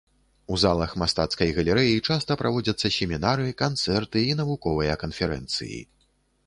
[0.53, 5.79] У залах мастацкай галерэі часта праводзяцца семінары, канцэрты і навуковыя канферэнцыі.